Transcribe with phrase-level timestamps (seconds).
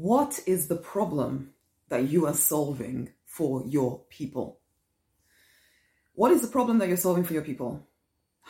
[0.00, 1.54] What is the problem
[1.88, 4.60] that you are solving for your people?
[6.12, 7.84] What is the problem that you're solving for your people?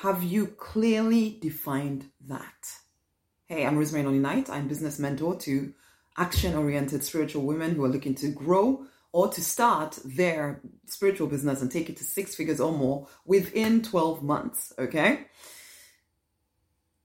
[0.03, 2.69] Have you clearly defined that?
[3.46, 4.50] Hey, I'm Rosemary Nonny Knight.
[4.50, 5.72] I'm business mentor to
[6.19, 11.62] action oriented spiritual women who are looking to grow or to start their spiritual business
[11.62, 14.75] and take it to six figures or more within 12 months.
[14.79, 15.25] Okay.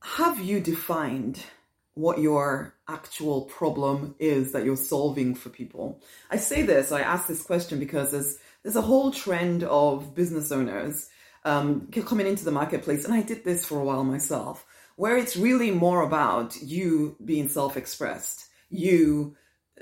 [0.01, 1.39] Have you defined
[1.95, 6.01] what your actual problem is that you're solving for people?
[6.31, 10.51] I say this, I ask this question because there's, there's a whole trend of business
[10.51, 11.09] owners
[11.45, 14.65] um, coming into the marketplace, and I did this for a while myself,
[14.95, 19.35] where it's really more about you being self expressed, you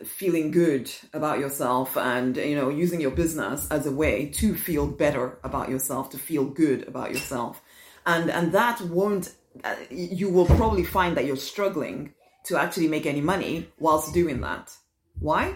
[0.04, 4.88] feeling good about yourself and you know using your business as a way to feel
[4.88, 7.62] better about yourself to feel good about yourself
[8.05, 9.34] and and that won't
[9.64, 12.14] uh, you will probably find that you're struggling
[12.46, 14.72] to actually make any money whilst doing that.
[15.20, 15.55] Why?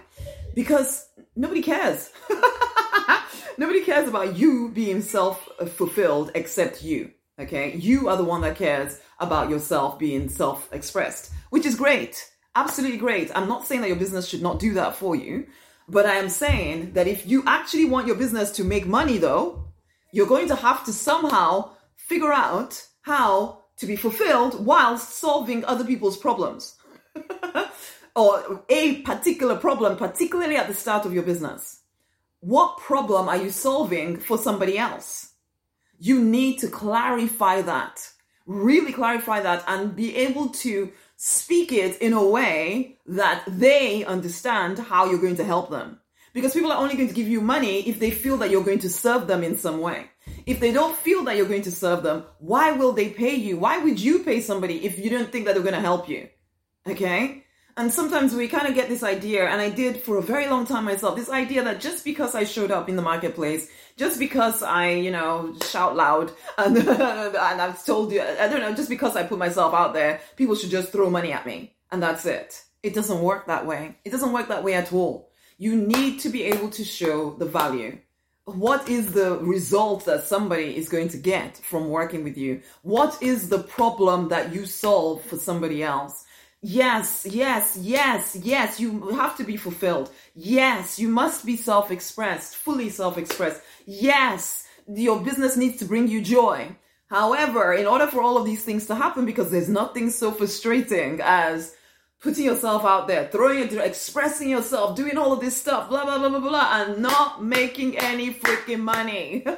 [0.54, 2.12] Because nobody cares.
[3.58, 7.76] Nobody cares about you being self fulfilled except you okay?
[7.76, 12.30] You are the one that cares about yourself being self expressed which is great.
[12.56, 13.32] Absolutely great.
[13.34, 15.48] I'm not saying that your business should not do that for you,
[15.88, 19.70] but I am saying that if you actually want your business to make money, though,
[20.12, 25.84] you're going to have to somehow figure out how to be fulfilled whilst solving other
[25.84, 26.76] people's problems
[28.16, 31.82] or a particular problem, particularly at the start of your business.
[32.40, 35.34] What problem are you solving for somebody else?
[35.98, 38.08] You need to clarify that,
[38.46, 44.78] really clarify that, and be able to speak it in a way that they understand
[44.78, 46.00] how you're going to help them.
[46.36, 48.80] Because people are only going to give you money if they feel that you're going
[48.80, 50.12] to serve them in some way.
[50.46, 53.58] If they don't feel that you're going to serve them, why will they pay you?
[53.58, 56.28] Why would you pay somebody if you don't think that they're going to help you?
[56.86, 57.46] Okay?
[57.78, 60.66] And sometimes we kind of get this idea, and I did for a very long
[60.66, 64.62] time myself, this idea that just because I showed up in the marketplace, just because
[64.62, 69.16] I, you know, shout loud and, and I've told you, I don't know, just because
[69.16, 71.78] I put myself out there, people should just throw money at me.
[71.92, 72.62] And that's it.
[72.84, 73.98] It doesn't work that way.
[74.04, 75.32] It doesn't work that way at all.
[75.58, 78.00] You need to be able to show the value.
[78.44, 82.62] What is the result that somebody is going to get from working with you?
[82.84, 86.26] What is the problem that you solve for somebody else?
[86.62, 90.12] Yes, yes, yes, yes, you have to be fulfilled.
[90.34, 93.62] Yes, you must be self expressed, fully self expressed.
[93.86, 96.76] Yes, your business needs to bring you joy.
[97.08, 101.22] However, in order for all of these things to happen, because there's nothing so frustrating
[101.24, 101.76] as
[102.26, 106.18] putting yourself out there, throwing it, expressing yourself, doing all of this stuff, blah, blah,
[106.18, 109.44] blah, blah, blah, and not making any freaking money.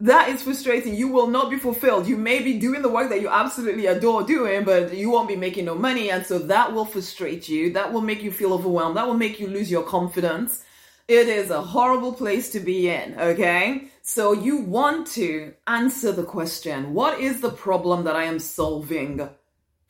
[0.00, 0.94] that is frustrating.
[0.94, 2.08] You will not be fulfilled.
[2.08, 5.36] You may be doing the work that you absolutely adore doing, but you won't be
[5.36, 6.10] making no money.
[6.10, 7.74] And so that will frustrate you.
[7.74, 8.96] That will make you feel overwhelmed.
[8.96, 10.64] That will make you lose your confidence.
[11.08, 13.88] It is a horrible place to be in, okay?
[14.00, 19.28] So you want to answer the question what is the problem that I am solving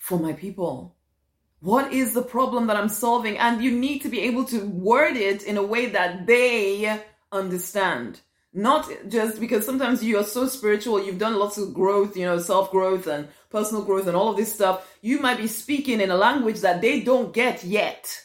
[0.06, 0.94] for my people?
[1.60, 3.38] What is the problem that I'm solving?
[3.38, 7.02] And you need to be able to word it in a way that they
[7.32, 8.20] understand
[8.56, 12.38] not just because sometimes you are so spiritual, you've done lots of growth, you know,
[12.38, 14.96] self growth and personal growth and all of this stuff.
[15.02, 18.18] You might be speaking in a language that they don't get yet.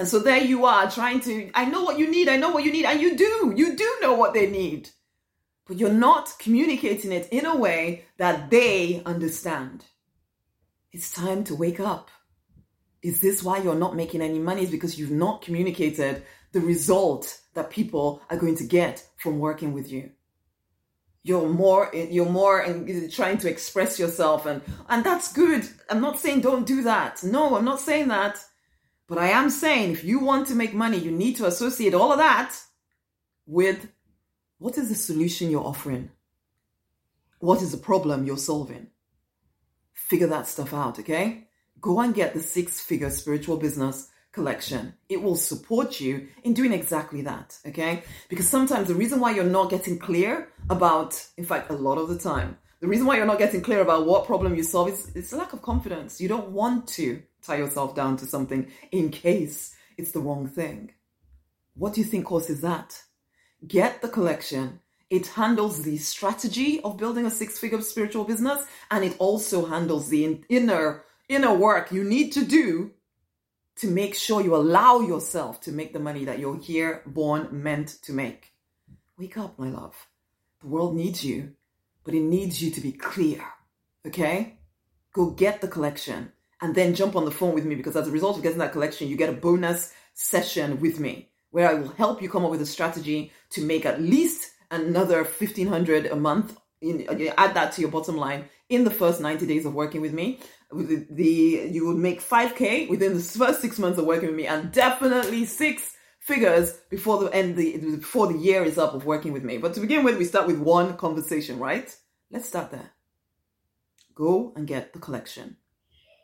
[0.00, 2.64] And so there you are trying to, I know what you need, I know what
[2.64, 4.90] you need, and you do, you do know what they need.
[5.68, 9.84] But you're not communicating it in a way that they understand.
[10.92, 12.10] It's time to wake up.
[13.02, 14.62] Is this why you're not making any money?
[14.62, 16.22] Is because you've not communicated
[16.52, 20.10] the result that people are going to get from working with you.
[21.24, 22.64] You're more, you're more
[23.10, 25.68] trying to express yourself and, and that's good.
[25.88, 27.22] I'm not saying don't do that.
[27.22, 28.38] No, I'm not saying that.
[29.06, 32.12] But I am saying if you want to make money, you need to associate all
[32.12, 32.56] of that
[33.46, 33.88] with
[34.58, 36.10] what is the solution you're offering?
[37.38, 38.88] What is the problem you're solving?
[39.94, 41.48] Figure that stuff out, okay?
[41.80, 44.94] Go and get the six figure spiritual business collection.
[45.08, 48.02] It will support you in doing exactly that, okay?
[48.28, 52.08] Because sometimes the reason why you're not getting clear about, in fact, a lot of
[52.08, 55.12] the time, the reason why you're not getting clear about what problem you solve is
[55.14, 56.20] it's a lack of confidence.
[56.20, 60.92] You don't want to tie yourself down to something in case it's the wrong thing.
[61.74, 63.00] What do you think causes that?
[63.66, 64.80] Get the collection.
[65.12, 70.40] It handles the strategy of building a six-figure spiritual business and it also handles the
[70.48, 72.92] inner inner work you need to do
[73.76, 77.88] to make sure you allow yourself to make the money that you're here born meant
[78.04, 78.54] to make.
[79.18, 79.94] Wake up, my love.
[80.62, 81.56] The world needs you,
[82.04, 83.44] but it needs you to be clear.
[84.06, 84.56] Okay?
[85.12, 86.32] Go get the collection
[86.62, 88.72] and then jump on the phone with me because as a result of getting that
[88.72, 92.50] collection, you get a bonus session with me where I will help you come up
[92.50, 96.56] with a strategy to make at least another 1500 a month.
[96.80, 97.06] In,
[97.38, 100.40] add that to your bottom line in the first 90 days of working with me.
[100.72, 104.48] The, the you would make 5k within the first six months of working with me,
[104.48, 109.32] and definitely six figures before the end the before the year is up of working
[109.32, 109.58] with me.
[109.58, 111.94] But to begin with, we start with one conversation, right?
[112.30, 112.92] Let's start there.
[114.14, 115.56] Go and get the collection.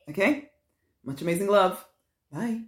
[0.09, 0.51] Okay?
[1.05, 1.85] Much amazing love.
[2.33, 2.63] Bye.